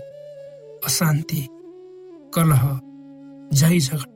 अशान्ति 0.85 1.41
कलह 2.33 2.63
झै 3.53 3.79
झगडा 3.79 4.11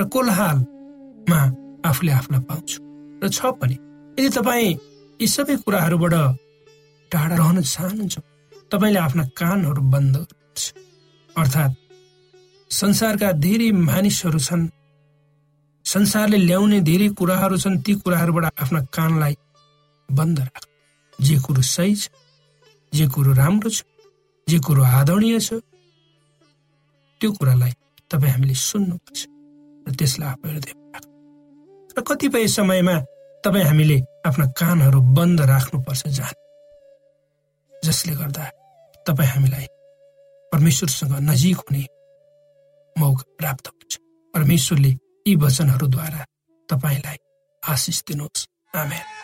र 0.00 0.04
कोलाहालमा 0.12 1.40
आफूले 1.88 2.12
आफूलाई 2.12 2.40
पाउँछु। 2.48 2.78
र 3.22 3.28
छ 3.28 3.38
पनि 3.60 3.76
यदि 4.18 4.28
तपाईँ 4.36 4.72
यी 5.20 5.26
सबै 5.28 5.56
कुराहरूबाट 5.64 6.14
टाढा 7.12 7.34
रहन 7.36 7.62
चाहनुहुन्छ 7.62 8.14
तपाईँले 8.72 9.00
आफ्ना 9.06 9.24
कानहरू 9.38 9.82
बन्द 9.92 10.16
गर्नुपर्छ 10.16 10.64
अर्थात् 11.36 11.74
संसारका 12.70 13.28
धेरै 13.44 13.70
मानिसहरू 13.88 14.38
छन् 14.38 14.64
संसारले 15.84 16.38
ल्याउने 16.48 16.80
धेरै 16.80 17.08
कुराहरू 17.18 17.56
छन् 17.62 17.82
ती 17.84 17.92
कुराहरूबाट 18.02 18.44
आफ्ना 18.62 18.80
कानलाई 18.96 19.34
बन्द 20.08 20.38
राख। 20.40 20.64
जे 21.20 21.36
कुरो 21.38 21.62
सही 21.62 21.94
छ 21.96 22.10
जे 22.92 23.06
कुरो 23.06 23.32
राम्रो 23.32 23.70
छ 23.70 23.82
जे 24.48 24.58
कुरो 24.58 24.82
आदरणीय 24.82 25.40
छ 25.40 25.60
त्यो 27.20 27.32
कुरालाई 27.32 27.72
तपाईँ 28.10 28.32
हामीले 28.32 28.54
सुन्नुपर्छ 28.54 29.20
र 29.88 29.94
त्यसलाई 29.94 30.28
आफ्नो 30.28 30.52
राख्नु 30.52 30.82
र 31.98 32.02
कतिपय 32.02 32.46
समयमा 32.48 32.96
तपाईँ 33.44 33.64
हामीले 33.64 33.98
आफ्ना 34.26 34.46
कानहरू 34.46 35.00
बन्द 35.00 35.40
राख्नुपर्छ 35.40 36.06
जान। 36.08 36.34
जसले 37.84 38.14
गर्दा 38.14 38.44
तपाईँ 39.06 39.28
हामीलाई 39.28 39.66
परमेश्वरसँग 40.52 41.12
नजिक 41.30 41.56
हुने 41.56 41.82
मौका 42.96 43.24
प्राप्त 43.38 43.66
हुन्छ। 43.68 43.92
परमेश्वरले 44.34 44.88
यी 45.26 45.36
वचनहरूद्वारा 45.36 46.24
तपाईँलाई 46.68 47.16
आशिष 47.62 48.02
दिनुहोस्। 48.08 48.48
आमेन। 48.74 49.23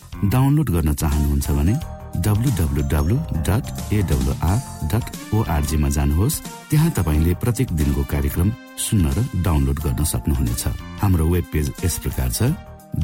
डाउनलोड 0.13 0.69
गर्न 0.69 0.93
चाहनुहुन्छ 0.93 1.47
भने 1.51 1.75
www.awr.org 2.11 3.11
डट 3.47 3.65
एडब्लुआर 3.93 4.57
डट 4.91 5.05
ओआरजीमा 5.33 5.89
जानुहोस्। 5.89 6.35
त्यहाँ 6.69 6.91
तपाईँले 6.91 7.33
प्रत्येक 7.43 7.69
दिनको 7.71 8.03
कार्यक्रम 8.11 8.49
सुन्न 8.77 9.05
र 9.15 9.19
डाउनलोड 9.41 9.79
गर्न 9.79 10.03
सक्नुहुनेछ। 10.03 10.63
हाम्रो 11.01 11.25
वेब 11.25 11.45
पेज 11.53 11.71
यस 11.85 11.95
प्रकार 12.03 12.29
छ 12.31 12.41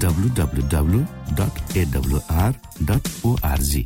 www.awr.org 0.03 0.93
dot 1.39 1.77
AWR 1.77 2.51
dot 2.83 3.03
ORG 3.25 3.83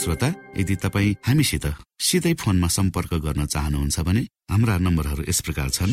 श्रोता 0.00 0.28
यदि 0.56 0.74
तपाईँ 0.76 1.16
हामीसित 1.26 1.66
सिधै 1.98 2.34
फोनमा 2.38 2.68
सम्पर्क 2.68 3.12
गर्न 3.26 3.46
चाहनुहुन्छ 3.46 3.96
भने 4.06 4.22
हाम्रा 4.50 4.74
नम्बरहरू 4.78 5.22
यस 5.28 5.40
प्रकार 5.40 5.68
छन्। 5.70 5.92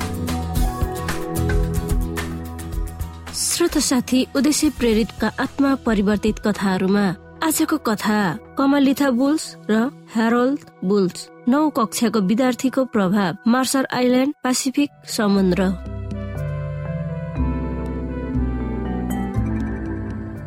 श्रोता 3.71 3.87
साथी 3.87 4.19
उद्देश्य 4.35 4.69
प्रेरितका 4.77 5.27
आत्मा 5.39 5.73
परिवर्तित 5.85 6.39
कथाहरूमा 6.45 7.03
आजको 7.39 7.77
कथा 7.87 8.19
कमलिथा 8.57 9.09
बुल्स 9.15 9.45
र 9.69 9.77
हेरोल्ड 10.15 10.59
बुल्स 10.83 11.19
नौ 11.47 11.61
कक्षाको 11.77 12.19
विद्यार्थीको 12.27 12.83
प्रभाव 12.91 13.37
मार्सल 13.47 13.85
आइल्यान्ड 13.95 14.33
पेसिफिक 14.43 14.89
समुद्र। 15.07 15.69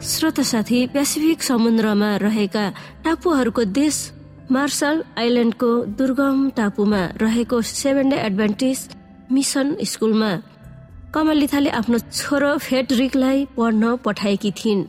श्रोता 0.04 0.42
साथी 0.44 0.87
पेसिफिक 0.92 1.42
समुद्रमा 1.42 2.16
रहेका 2.28 2.70
टापुहरूको 3.04 3.64
देश 3.72 3.96
मार्सल 4.52 5.04
आइल्यान्डको 5.18 5.70
दुर्गम 5.98 6.48
टापुमा 6.56 7.04
रहेको 7.24 7.62
सेभेन 7.72 8.10
डे 8.10 8.16
एडभान्टेज 8.26 8.88
मिसन 9.32 9.76
स्कुलमा 9.92 10.37
कमलिथाले 11.14 11.70
आफ्नो 11.70 11.98
छोरो 12.11 12.50
फेडरिकलाई 12.59 13.44
पढ्न 13.57 13.96
पठाएकी 14.05 14.50
थिइन्। 14.50 14.81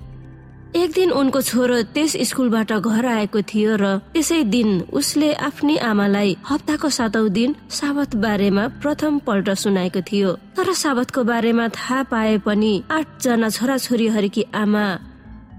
एक 0.76 0.92
दिन 0.92 1.12
उनको 1.12 1.42
छोरो 1.42 1.82
त्यस 1.94 2.16
स्कुलबाट 2.30 2.72
घर 2.74 3.06
आएको 3.06 3.42
थियो 3.42 3.76
र 3.78 3.86
त्यसै 4.14 4.42
दिन 4.50 4.70
उसले 4.92 5.30
आफ्नी 5.40 5.76
आमालाई 5.90 6.36
हप्ताको 6.50 6.90
सातौं 6.90 7.30
दिन 7.30 7.56
साबत 7.70 8.16
बारेमा 8.26 8.68
प्रथम 8.82 9.20
पल्ट 9.22 9.50
सुनाएको 9.56 10.02
थियो। 10.02 10.32
तर 10.58 10.74
साबतको 10.74 11.24
बारेमा 11.24 11.68
थाहा 11.78 12.02
पाए 12.10 12.38
पनि 12.42 12.74
आठजना 12.92 13.50
छोराछोरीहरूकी 13.50 14.44
आमा 14.56 14.86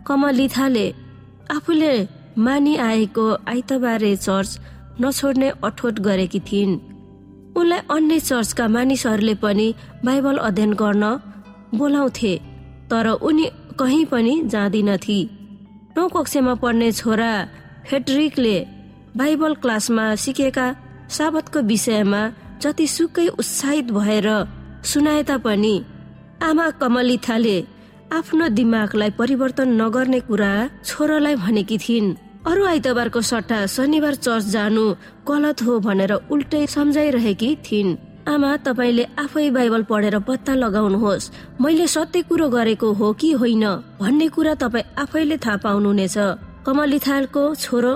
कमलिथाले 0.06 0.86
आफूले 1.56 1.94
मानि 2.38 2.76
आएको 2.88 3.26
आइतबारे 3.48 4.12
चर्च 4.16 4.58
नछोड्ने 5.00 5.48
अठोट 5.64 6.00
गरेकी 6.00 6.40
थिइन्। 6.40 6.78
उनलाई 7.56 7.80
अन्य 7.94 8.18
चर्चका 8.20 8.64
मानिसहरूले 8.74 9.34
पनि 9.44 9.68
बाइबल 10.04 10.36
अध्ययन 10.48 10.72
गर्न 10.82 11.04
बोलाउँथे 11.78 12.32
तर 12.90 13.06
उनी 13.28 13.46
कहीँ 13.80 14.04
पनि 14.12 14.34
जाँदिनथी 14.52 15.20
नौ 15.96 16.08
कक्षामा 16.14 16.54
पढ्ने 16.62 16.90
छोरा 16.92 17.32
फेड्रिकले 17.88 18.56
बाइबल 19.16 19.54
क्लासमा 19.62 20.04
सिकेका 20.22 20.66
साबतको 21.16 21.60
विषयमा 21.70 22.22
जतिसुकै 22.62 23.26
उत्साहित 23.40 23.86
भएर 23.98 24.28
सुनाए 24.90 25.22
तापनि 25.28 25.74
आमा 26.48 26.66
कमलिथाले 26.80 27.56
आफ्नो 28.18 28.48
दिमागलाई 28.58 29.10
परिवर्तन 29.20 29.68
नगर्ने 29.80 30.20
कुरा 30.28 30.52
छोरालाई 30.84 31.34
भनेकी 31.44 31.78
थिइन्। 31.78 32.25
अरू 32.46 32.64
आइतबारको 32.64 33.20
सट्टा 33.20 33.56
शनिबार 33.66 34.14
चर्च 34.14 34.44
जानु 34.46 34.82
गलत 35.28 35.62
हो 35.62 35.78
भनेर 35.80 36.12
उल्टै 36.30 36.66
सम्झाइरहेकी 36.66 37.48
थिइन्। 37.66 37.96
आमा 38.30 38.50
तपाईँले 38.62 39.04
आफै 39.18 39.50
बाइबल 39.50 39.82
पढेर 39.90 40.18
पत्ता 40.22 40.54
लगाउनुहोस्। 40.54 41.30
मैले 41.60 41.86
सत्य 41.86 42.22
कुरो 42.22 42.48
गरेको 42.48 42.92
हो 42.92 43.12
कि 43.12 43.32
होइन 43.42 43.64
भन्ने 44.00 44.28
कुरा 44.28 44.54
तपाईँ 44.62 44.90
आफैले 44.94 45.36
थाहा 45.42 45.56
पाउनुहुनेछ। 45.64 46.16
कमलिथालको 46.66 47.42
छोरो 47.54 47.92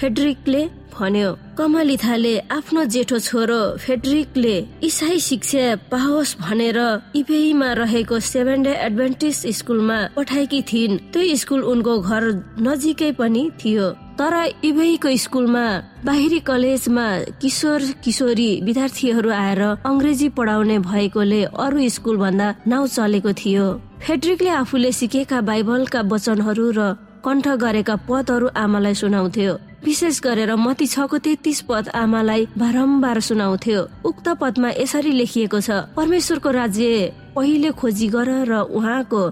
फेड्रिकले 0.00 0.60
भन्यो 0.92 1.30
कमलिथाले 1.56 2.32
आफ्नो 2.56 2.84
जेठो 2.92 3.18
छोरो 3.18 3.60
फेड्रिकले 3.84 4.54
इसाई 4.82 5.18
शिक्षा 5.20 5.64
पाओस् 5.90 6.36
भनेर 6.40 6.78
इपेहीमा 7.16 7.72
रहेको 7.80 8.18
सेभेन 8.28 8.62
डे 8.62 8.72
एडभेन्टिस 8.86 9.40
स्कुलमा 9.58 9.98
पठाएकी 10.16 10.60
थिइन्। 10.70 10.98
त्यो 11.12 11.36
स्कुल 11.36 11.62
उनको 11.72 11.98
घर 12.00 12.24
नजिकै 12.66 13.10
पनि 13.20 13.42
थियो। 13.60 13.90
तर 14.20 14.34
इभेहीको 14.64 15.16
स्कुलमा 15.16 15.66
बाहिरी 16.04 16.40
कलेजमा 16.48 17.06
किशोर 17.40 17.80
किशोरी 18.04 18.50
विद्यार्थीहरू 18.64 19.30
आएर 19.42 19.62
अंग्रेजी 19.84 20.28
पढाउने 20.32 20.78
भएकोले 20.88 21.42
अरू 21.44 21.88
स्कुल 21.90 22.16
भन्दा 22.24 22.48
नाउँ 22.66 22.88
चलेको 22.88 23.32
थियो। 23.42 23.68
फेड्रिकले 24.06 24.50
आफूले 24.64 24.92
सिकेका 24.92 25.40
बाइबलका 25.44 26.00
वचनहरू 26.08 26.70
र 26.78 26.88
कण्ठ 27.24 27.48
गरेका 27.62 27.96
पदहरू 28.08 28.46
आमालाई 28.56 28.94
सुनाउँथ्यो। 28.94 29.52
विशेष 29.84 30.20
गरेर 30.20 30.54
मती 30.56 30.86
छको 30.86 31.18
तेत्तिस 31.18 31.60
पद 31.68 31.88
आमालाई 31.94 32.46
बारम्बार 32.58 33.20
सुनाउँथ्यो। 33.20 33.80
उक्त 34.04 34.26
पदमा 34.40 34.70
यसरी 34.76 35.12
लेखिएको 35.12 35.60
छ 35.60 35.70
परमेश्वरको 35.96 36.50
राज्य 36.50 37.12
पहिले 37.36 37.70
खोजी 37.80 38.08
गर 38.08 38.28
र 38.44 38.52
उहाँको 38.68 39.22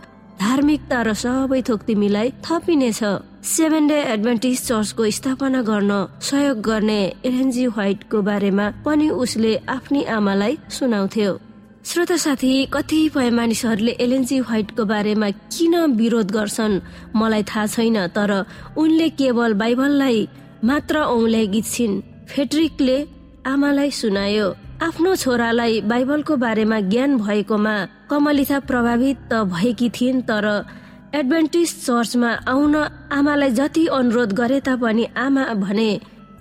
धार्मिकता 0.41 0.99
र 1.03 1.13
सबै 1.15 1.61
थोक 1.69 1.81
तिमीलाई 1.83 2.33
थपिनेछ। 2.45 3.01
सेभेन 3.45 3.87
डे 3.89 3.99
एडभान्टेज 4.15 4.57
चर्चको 4.63 5.11
स्थापना 5.11 5.61
गर्न 5.63 5.93
सहयोग 6.21 6.61
गर्ने 6.61 7.01
एलएनजी 7.25 7.67
व्हाइटको 7.69 8.19
बारेमा 8.23 8.67
पनि 8.85 9.09
उसले 9.23 9.53
आफ्नी 9.69 10.03
आमालाई 10.17 10.59
सुनाउँथ्यो। 10.71 11.33
श्रोता 11.89 12.17
साथी 12.17 12.69
कतिपय 12.73 13.31
मानिसहरूले 13.33 13.93
एलएनजी 13.97 14.39
व्हाइटको 14.41 14.85
बारेमा 14.85 15.29
किन 15.49 15.75
विरोध 15.97 16.31
गर्छन्? 16.31 16.75
मलाई 17.17 17.43
थाहा 17.49 17.65
छैन 17.67 17.97
तर 18.13 18.33
उनले 18.77 19.09
केवल 19.17 19.53
बाइबललाई 19.57 20.19
मात्र 20.69 20.99
औल्याएकी 21.09 21.63
छिन् 21.65 22.01
फेड्रिकले 22.29 22.97
आमालाई 23.47 23.91
सुनायो 24.01 24.47
आफ्नो 24.85 25.15
छोरालाई 25.17 25.81
बाइबलको 25.89 26.37
बारेमा 26.37 26.81
ज्ञान 26.93 27.17
भएकोमा 27.25 27.75
कमलिथा 28.11 28.59
प्रभावित 28.69 29.17
त 29.33 29.41
भएकी 29.49 29.89
थिइन् 29.97 30.23
तर 30.29 30.47
एडभेन्टिस 31.15 31.71
चर्चमा 31.87 32.31
आउन 32.53 32.77
आमालाई 33.19 33.51
जति 33.57 33.87
अनुरोध 33.97 34.33
गरे 34.37 34.61
तापनि 34.69 35.09
आमा 35.17 35.45
भने 35.65 35.91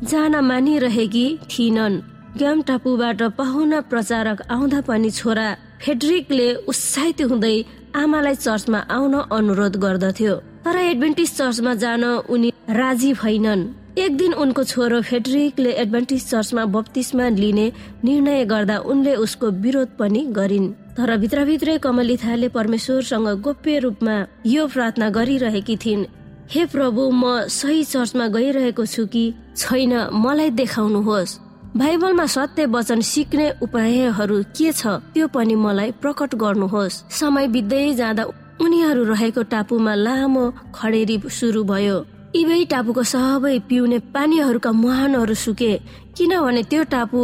जान 0.04 0.36
मानिरहेकी 0.44 1.28
थिइनन्। 1.48 2.02
ग्याम 2.36 2.62
टापुबाट 2.62 3.22
पाहुना 3.38 3.80
प्रचारक 3.82 4.42
आउँदा 4.52 4.80
पनि 4.84 5.10
छोरा 5.10 5.48
फेड्रिकले 5.82 6.48
उत्साहित 6.68 7.22
हुँदै 7.22 7.56
आमालाई 7.96 8.36
चर्चमा 8.36 8.80
आउन 8.92 9.14
अनुरोध 9.32 9.76
गर्दथ्यो। 9.80 10.36
तर 10.66 10.76
एडभेन्टिस 10.78 11.38
चर्चमा 11.38 11.74
जान 11.74 12.04
उनी 12.28 12.50
राजी 12.70 13.14
भएनन्। 13.14 13.64
एक 13.98 14.18
दिन 14.18 14.34
उनको 14.34 14.64
छोरो 14.64 15.02
फेडरिकले 15.02 15.72
एडभान्टिज 15.72 16.26
चर्चमा 16.30 16.66
बत्तिसमा 16.76 17.28
लिने 17.40 17.72
निर्णय 18.04 18.46
गर्दा 18.46 18.78
उनले 18.86 19.16
उसको 19.16 19.48
विरोध 19.64 19.90
पनि 20.00 20.22
गरिन्। 20.38 20.72
तर 20.98 21.16
भित्रभित्रै 21.18 21.78
कमलिथाले 21.80 22.50
परमेश्वरसँग 22.50 23.28
गोप्य 23.42 23.80
रूपमा 23.80 24.16
यो 24.46 24.68
प्रार्थना 24.68 25.10
गरिरहेकी 25.10 25.78
थिइन्। 25.78 26.06
हे 26.52 26.66
प्रभु 26.66 27.10
म 27.12 27.48
सही 27.50 27.84
चर्चमा 27.84 28.28
गइरहेको 28.28 28.86
छु 28.86 29.06
कि 29.08 29.26
छैन 29.58 29.94
मलाई 30.14 30.50
देखाउनुहोस्। 30.60 31.47
बाइबलमा 31.78 32.26
सत्य 32.26 32.66
वचन 32.66 33.02
सिक्ने 33.06 33.48
उपायहरू 33.62 34.38
के 34.58 34.72
छ 34.74 34.88
त्यो 35.14 35.28
पनि 35.30 35.56
मलाई 35.56 35.92
प्रकट 36.02 36.34
गर्नुहोस्। 36.36 36.96
समय 37.14 37.48
बित्दै 37.54 37.94
जाँदा 37.94 38.24
उनीहरू 38.58 39.04
रहेको 39.06 39.42
टापुमा 39.46 39.94
लामो 39.96 40.44
खडेरी 40.74 41.18
सुरु 41.30 41.64
भयो। 41.64 41.98
इबै 42.34 42.64
टापुको 42.74 43.04
सबै 43.04 43.54
पिउने 43.70 44.00
पानीहरूका 44.10 44.72
मुहानहरू 44.74 45.36
सुके 45.36 45.74
किनभने 46.18 46.64
त्यो 46.66 46.84
टापु 46.90 47.22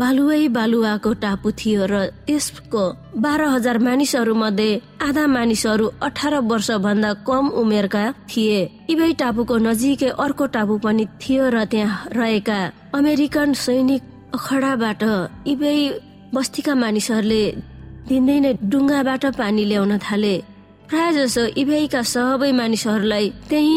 बालुवै 0.00 0.42
बालुवाको 0.56 1.10
टापु 1.22 1.48
थियो 1.60 1.82
र 1.92 1.94
त्यसको 2.26 2.84
बाह्र 3.24 3.42
हजार 3.54 3.76
मानिसहरू 3.86 4.34
मध्ये 4.42 4.80
आधा 5.06 5.24
मानिसहरू 5.36 5.86
अठार 6.06 6.34
वर्ष 6.50 6.70
भन्दा 6.86 7.10
कम 7.28 7.44
उमेरका 7.60 8.04
थिए। 8.30 8.60
इबै 8.92 9.10
टापुको 9.20 9.56
नजिकै 9.66 10.10
अर्को 10.24 10.44
टापु 10.56 10.74
पनि 10.84 11.04
थियो 11.22 11.44
र 11.54 11.56
त्यहाँ 11.72 12.08
रहेका 12.16 12.58
अमेरिकन 12.98 13.52
सैनिक 13.64 14.02
अखडाबाट 14.36 15.02
इबै 15.52 15.76
बस्तीका 16.34 16.74
मानिसहरूले 16.82 17.44
दिनदिनै 18.08 18.52
डुङ्गाबाट 18.70 19.24
पानी 19.40 19.62
ल्याउन 19.70 19.92
थाले। 20.06 20.34
प्राय 20.88 21.08
जसो 21.16 21.42
इबेका 21.62 22.00
सबै 22.12 22.50
मानिसहरूलाई 22.60 23.26
त्यही 23.50 23.76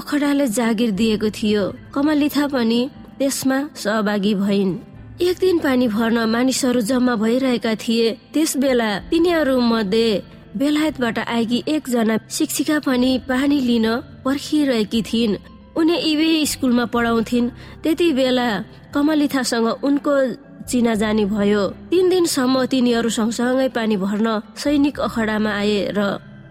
अखडाले 0.00 0.46
जागिर 0.58 0.90
दिएको 1.00 1.28
थियो। 1.38 1.62
कमलिथा 1.94 2.44
पनि 2.54 2.80
त्यसमा 3.18 3.58
सहभागी 3.82 4.34
भइन्। 4.44 4.72
एक 5.16 5.36
दिन 5.40 5.58
पानी 5.58 5.86
भर्न 5.88 6.28
मानिसहरू 6.28 6.80
जम्मा 6.80 7.14
भइरहेका 7.16 7.74
थिए। 7.74 8.10
त्यस 8.32 8.56
बेला 8.56 8.88
तिनीहरू 9.10 9.60
मध्ये 9.60 10.08
बेलायतबाट 10.52 11.18
आएकी 11.18 11.62
एकजना 11.66 12.16
शिक्षिका 12.28 12.78
पनि 12.84 13.10
पानी 13.28 13.60
लिन 13.60 13.86
पर्खिरहेकी 14.24 15.00
थिइन्। 15.02 15.36
उनी 15.76 15.96
इबे 16.12 16.44
स्कुलमा 16.44 16.84
पढाउँथिन्। 16.92 17.48
त्यति 17.82 18.12
बेला 18.12 18.48
कमलिथासँग 18.92 19.68
उनको 19.88 20.14
चिनाजानी 20.68 21.24
भयो। 21.24 21.64
तीन 21.90 22.08
दिनसम्म 22.08 22.64
तिनीहरू 22.66 23.08
सँगसँगै 23.08 23.68
पानी 23.72 23.96
भर्न 23.96 24.28
सैनिक 24.52 25.00
अखडामा 25.00 25.50
आए 25.50 25.80
र 25.96 26.00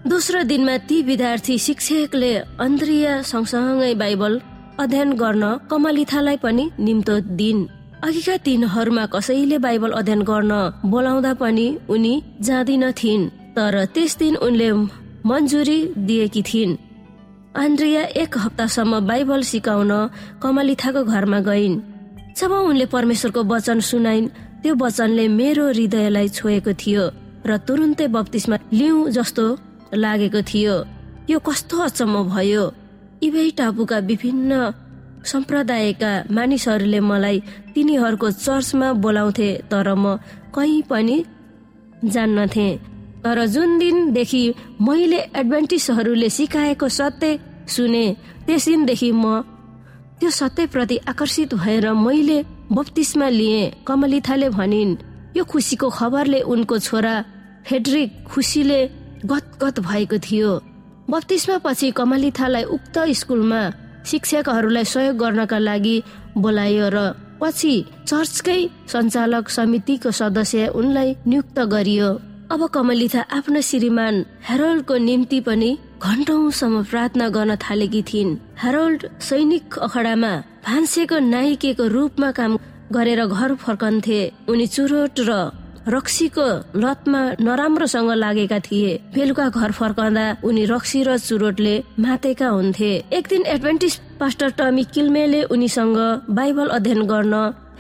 दोस्रो 0.09 0.43
दिनमा 0.43 0.77
ती 0.89 1.01
विद्यार्थी 1.05 1.57
शिक्षकले 1.59 2.33
अन्द्रिया 2.65 3.21
सँगसँगै 3.21 3.93
बाइबल 3.93 4.41
अध्ययन 4.79 5.13
गर्न 5.13 5.43
कमलिथालाई 5.69 6.37
पनि 6.41 6.69
निम्तो 6.79 7.19
दिन् 7.37 7.65
अघिका 8.05 8.35
दिनहरूमा 8.45 9.05
कसैले 9.13 9.57
बाइबल 9.57 9.91
अध्ययन 9.97 10.21
गर्न 10.29 10.53
बोलाउँदा 10.85 11.33
पनि 11.41 11.67
उनी 11.89 12.13
जाँदिनथिन् 12.37 13.29
तर 13.55 13.75
त्यस 13.93 14.13
दिन 14.21 14.35
उनले 14.45 14.69
मन्जुरी 15.25 15.79
दिएकी 15.97 16.41
थिइन्। 16.45 16.77
आन्द्रिया 17.57 18.03
एक 18.21 18.37
हप्तासम्म 18.37 18.99
बाइबल 19.09 19.41
सिकाउन 19.49 19.91
कमलिथाको 20.37 21.01
घरमा 21.03 21.39
गइन्। 21.49 21.81
जब 22.37 22.51
उनले 22.69 22.85
परमेश्वरको 22.93 23.41
वचन 23.43 23.79
सुनाइन् 23.89 24.31
त्यो 24.61 24.75
वचनले 24.77 25.25
मेरो 25.39 25.65
हृदयलाई 25.73 26.27
छोएको 26.37 26.73
थियो 26.77 27.03
र 27.49 27.57
तुरुन्तै 27.65 28.07
बत्तिसमा 28.13 28.57
लिउ 28.79 28.95
जस्तो 29.17 29.45
लागेको 29.97 30.41
थियो। 30.45 30.75
यो 31.31 31.37
कस्तो 31.41 31.75
अचम्म 31.89 32.15
भयो। 32.29 32.63
इबै 33.25 33.49
टापुका 33.57 33.97
विभिन्न 34.09 34.51
सम्प्रदायका 35.25 36.11
मानिसहरूले 36.31 36.99
मलाई 36.99 37.39
तिनीहरूको 37.75 38.31
चर्चमा 38.31 38.91
बोलाउँथे 39.03 39.49
तर 39.71 39.87
म 39.93 40.17
कहीँ 40.55 40.81
पनि 40.89 41.17
जान्नथे 42.05 42.67
तर 43.23 43.45
जुन 43.45 43.77
दिनदेखि 43.79 44.43
मैले 44.81 45.19
एडभान्टिसहरूले 45.35 46.29
सिकाएको 46.29 46.87
सत्य 46.89 47.39
सुने 47.67 48.05
त्यस 48.45 48.65
दिनदेखि 48.65 49.11
म 49.11 49.41
त्यो 50.19 50.29
सत्यप्रति 50.31 50.97
आकर्षित 51.09 51.53
भएर 51.55 51.91
मैले 51.93 52.37
बत्तिसमा 52.71 53.27
लिएँ 53.29 53.71
कमलिथाले 53.87 54.49
भनिन् 54.49 54.95
यो 55.37 55.43
खुसीको 55.43 55.89
खबरले 55.89 56.39
उनको 56.43 56.77
छोरा 56.79 57.15
फेड्रिक 57.67 58.23
खुसीले 58.27 58.79
गदगद 59.25 59.79
भएको 59.79 60.17
थियो। 60.17 60.51
बत्तिसमा 61.09 61.57
पछि 61.57 61.91
कमलिथालाई 61.91 62.63
उक्त 62.75 62.97
स्कुलमा 63.19 63.61
शिक्षकहरूलाई 64.05 64.85
सहयोग 64.85 65.17
गर्नका 65.17 65.57
लागि 65.59 65.97
बोलायो 66.37 66.87
र 66.95 66.97
पछि 67.41 67.73
चर्चकै 68.09 68.61
सञ्चालक 68.91 69.49
समितिको 69.49 70.11
सदस्य 70.19 70.67
उनलाई 70.79 71.09
नियुक्त 71.27 71.57
गरियो। 71.73 72.09
अब 72.53 72.61
कमलिथा 72.75 73.21
आफ्नो 73.37 73.61
श्रीमान 73.61 74.15
हेरोल्डको 74.49 74.95
निम्ति 75.07 75.39
पनि 75.47 75.69
घन्टौसम्म 76.05 76.83
प्रार्थना 76.91 77.27
गर्न 77.35 77.55
थालेकी 77.63 78.01
थिइन्। 78.09 78.37
हेरोल्ड 78.63 79.01
सैनिक 79.27 79.77
अखडामा 79.87 80.31
भान्सेको 80.65 81.17
नायिकेको 81.33 81.85
रूपमा 81.95 82.29
काम 82.37 82.51
गरेर 82.95 83.21
घर 83.25 83.53
फर्कन्थे। 83.65 84.19
उनी 84.49 84.67
चुरोट 84.67 85.19
र 85.29 85.31
रक्सीको 85.87 86.45
लतमा 86.75 87.21
नराम्रोसँग 87.45 88.11
लागेका 88.13 88.59
थिए। 88.59 88.93
बेलुका 89.15 89.47
घर 89.49 89.71
फर्कँदा 89.71 90.25
उनी 90.43 90.63
रक्सी 90.65 91.01
र 91.03 91.17
चुरोटले 91.17 91.75
मातेका 91.99 92.47
हुन्थे। 92.49 92.91
एक 93.13 93.27
दिन 93.29 93.45
एडभेन्टिस 93.45 93.95
पास्टर 94.19 94.49
टमी 94.57 94.83
किल्मेले 94.93 95.43
उनीसँग 95.53 95.97
बाइबल 96.29 96.67
अध्ययन 96.77 97.01
गर्न 97.05 97.33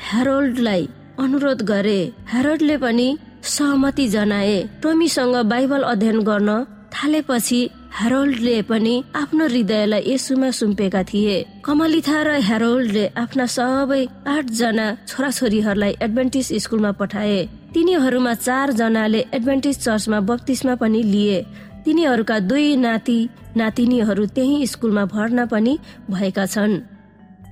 हेरोल्डलाई 0.09 0.87
अनुरोध 1.19 1.61
गरे। 1.65 1.99
हेरोल्डले 2.33 2.77
पनि 2.77 3.07
सहमति 3.41 4.07
जनाए। 4.07 4.57
टमीसँग 4.83 5.35
बाइबल 5.49 5.81
अध्ययन 5.83 6.19
गर्न 6.21 6.63
थालेपछि 6.93 7.61
हेरोल्डले 7.99 8.61
पनि 8.69 8.93
आफ्नो 9.15 9.45
हृदयलाई 9.47 10.03
यसुमा 10.05 10.49
सुम्पेका 10.51 11.03
थिए। 11.09 11.35
कमलिथा 11.65 12.21
र 12.21 12.29
हेरोल्डले 12.49 13.05
आफ्ना 13.17 13.45
सबै 13.49 14.01
आठ 14.27 14.45
जना 14.59 14.87
छोराछोरीहरूलाई 15.07 15.93
एडभेन्टिस 16.01 16.47
स्कुलमा 16.63 16.91
पठाए। 16.99 17.39
तिनीहरूमा 17.75 18.33
चार 18.35 18.71
जनाले 18.71 19.19
एडभेन्टिस 19.35 19.77
चर्चमा 19.79 20.19
बत्तिसमा 20.27 20.75
पनि 20.81 21.01
लिए। 21.03 21.39
तिनीहरूका 21.85 22.37
दुई 22.41 22.75
नाति 22.75 23.17
नातिनीहरू 23.57 24.25
त्यही 24.31 24.67
स्कुलमा 24.67 25.03
भर्ना 25.05 25.45
पनि 25.45 25.73
भएका 26.09 26.45
छन्। 26.45 26.73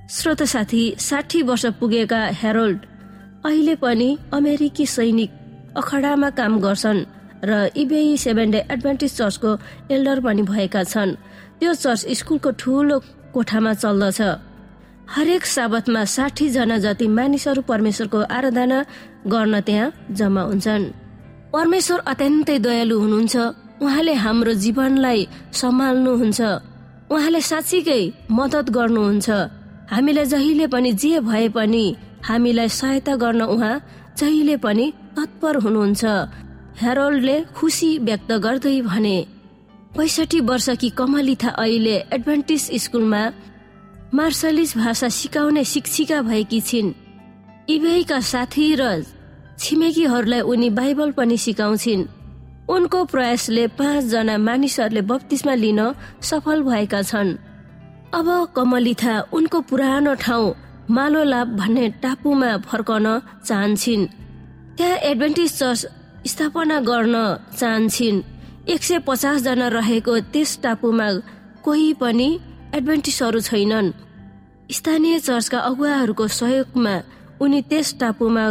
श्रोत 0.08 0.42
साथी 0.44 0.82
साठी 0.98 1.42
वर्ष 1.42 1.64
पुगेका 1.76 2.20
हेरोल्ड 2.40 2.80
अहिले 3.44 3.74
पनि 3.76 4.08
अमेरिकी 4.32 4.86
सैनिक 4.86 5.30
अखडामा 5.76 6.30
काम 6.30 6.58
गर्छन् 6.60 7.04
र 7.44 7.68
इबे 7.76 8.00
सेभेन 8.16 8.50
डे 8.50 8.64
एडभान्टिज 8.72 9.12
चर्चको 9.16 9.50
एल्डर 9.92 10.20
पनि 10.20 10.42
भएका 10.48 10.82
छन्। 10.84 11.16
त्यो 11.60 11.74
चर्च 11.74 12.00
स्कुलको 12.18 12.50
ठुलो 12.60 12.98
कोठामा 13.34 13.72
चल्दछ। 13.74 14.20
हरेक 15.08 15.44
साबतमा 15.46 16.04
साठी 16.04 16.48
जना 16.48 16.78
जति 16.78 17.06
मानिसहरू 17.08 17.62
परमेश्वरको 17.62 18.20
आराधना 18.36 18.78
गर्न 19.26 19.60
त्यहाँ 19.60 19.92
जम्मा 20.10 20.42
हुन्छन्। 20.42 20.84
परमेश्वर 21.52 21.98
अत्यन्तै 22.12 22.58
दयालु 22.58 22.96
हुनुहुन्छ। 23.00 23.36
उहाँले 23.82 24.14
हाम्रो 24.14 24.52
जीवनलाई 24.54 25.20
सम्हाल्नुहुन्छ। 25.52 26.40
उहाँले 27.12 27.40
साँच्चीकै 27.40 28.02
मद्दत 28.30 28.70
गर्नुहुन्छ। 28.70 29.28
हामीलाई 29.92 30.24
जहिले 30.24 30.66
पनि 30.66 30.92
जे 30.92 31.20
भए 31.20 31.48
पनि 31.48 31.84
हामीलाई 32.24 32.68
सहायता 32.68 33.14
गर्न 33.16 33.42
उहाँ 33.54 33.82
जहिले 34.18 34.56
पनि 34.56 34.86
तत्पर 35.16 35.54
हुनुहुन्छ। 35.56 36.04
हेरोल्डले 36.82 37.36
खुसी 37.54 37.90
व्यक्त 37.98 38.30
गर्दै 38.44 38.80
भने 38.80 39.16
पैसठी 39.96 40.40
वर्षकी 40.40 40.88
कमलिथा 40.90 41.50
अहिले 41.54 41.96
एडभान्टिस 42.12 42.64
स्कुलमा 42.84 43.22
मार्सलिस 44.14 44.76
भाषा 44.78 45.08
सिकाउने 45.08 45.62
शिक्षिका 45.64 46.20
भएकी 46.22 46.60
छिन्। 46.60 46.92
इबेका 47.66 48.18
साथी 48.22 48.66
र 48.78 49.02
छिमेकीहरूलाई 49.58 50.40
उनी 50.40 50.68
बाइबल 50.70 51.10
पनि 51.18 51.36
सिकाउँछिन्। 51.36 52.04
उनको 52.70 53.04
प्रयासले 53.10 53.66
पाँचजना 53.74 54.36
मानिसहरूले 54.38 55.02
बत्तिसमा 55.10 55.54
लिन 55.54 55.80
सफल 56.22 56.62
भएका 56.62 57.02
छन्। 57.02 57.34
अब 58.14 58.28
कमलिथा 58.54 59.14
उनको 59.34 59.60
पुरानो 59.66 60.14
ठाउँ 60.14 60.54
मालोलाभ 60.94 61.48
भन्ने 61.58 61.88
टापुमा 61.98 62.56
फर्कन 62.70 63.06
चाहन्छन्। 63.44 64.06
त्यहाँ 64.78 64.96
एडभेन्टिज 65.10 65.50
चर्च 65.58 65.80
स्थापना 66.30 66.80
गर्न 66.86 67.14
चाहन्छन्। 67.58 68.22
एक 68.70 68.82
सय 68.82 68.98
पचास 69.02 69.42
जना 69.42 69.68
रहेको 69.74 70.18
त्यस 70.30 70.58
टापुमा 70.62 71.08
कोही 71.66 71.92
पनि 71.98 72.28
एडभेन्टिसहरू 72.74 73.40
छैनन्। 73.40 73.92
स्थानीय 74.70 75.18
चर्चका 75.20 75.58
अगुवाहरूको 75.60 76.26
सहयोगमा 76.28 76.94
उनी 77.40 77.60
त्यस 77.70 77.88
टापुमा 78.00 78.44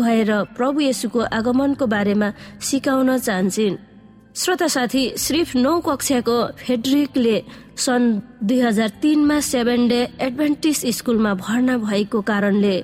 गएर 0.00 0.30
प्रभु 0.56 0.80
येसुको 0.80 1.20
आगमनको 1.38 1.86
बारेमा 1.86 2.28
सिकाउन 2.60 3.10
चाहन्छन्। 3.18 3.76
श्रोता 4.34 4.66
साथी 4.66 5.02
सिर्फ 5.16 5.54
नौ 5.56 5.72
कक्षाको 5.86 6.36
फेड्रिकले 6.58 7.36
सन् 7.76 8.06
दुई 8.42 8.60
हजार 8.60 8.88
तिनमा 9.02 9.38
सेभेन 9.42 9.88
डे 9.88 10.00
एडभेन्टिस 10.20 10.78
स्कुलमा 10.96 11.32
भर्ना 11.34 11.76
भएको 11.78 12.20
कारणले 12.30 12.76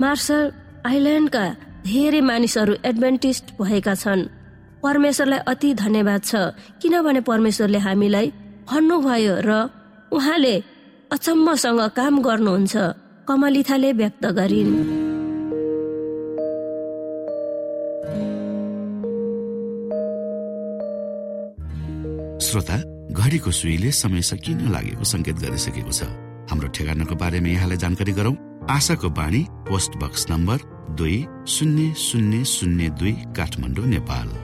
मार्सल 0.00 0.42
आइल्यान्डका 0.86 1.44
धेरै 1.84 2.20
मानिसहरू 2.20 2.74
एडभेन्टिस्ट 2.84 3.44
भएका 3.60 3.94
छन्। 3.94 4.28
परमेश्वरलाई 4.82 5.40
अति 5.52 5.70
धन्यवाद 5.74 6.20
छ 6.24 6.32
किनभने 6.82 7.20
परमेश्वरले 7.30 7.78
हामीलाई 7.86 8.26
भन्नुभयो 8.68 9.34
र 9.48 9.50
उहाँले 10.14 10.54
अचम्मसँग 11.12 11.80
काम 11.96 12.14
गर्नुहुन्छ 12.22 12.74
कमलिथाले 13.28 13.90
व्यक्त 13.92 14.24
गरिन्। 14.38 14.72
श्रोता 22.40 22.76
घडीको 23.10 23.50
सुईले 23.50 23.90
समय 23.90 24.22
सकिन 24.22 24.58
लागेको 24.70 25.04
संकेत 25.04 25.36
गरिसकेको 25.42 25.90
छ। 25.90 26.06
हाम्रो 26.50 26.68
ठेगानाको 26.70 27.14
बारेमा 27.14 27.48
यहाँलाई 27.48 27.78
जानकारी 27.82 28.12
गरौं। 28.12 28.34
आशाको 28.70 29.08
बाणी 29.10 29.42
पोस्ट 29.66 29.92
बक्स 29.98 30.30
नम्बर 30.30 30.58
दुई 30.94 31.18
शून्य 31.48 31.92
शून्य 31.98 32.44
शून्य 32.44 32.88
दुई 33.00 33.12
काठमाडौँ 33.36 33.86
नेपाल। 33.86 34.43